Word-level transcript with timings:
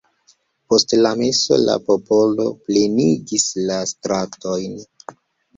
Post 0.73 0.93
la 1.05 1.11
meso 1.19 1.59
la 1.65 1.75
popolo 1.89 2.45
plenigis 2.71 3.47
la 3.69 3.79
stratojn. 3.93 4.77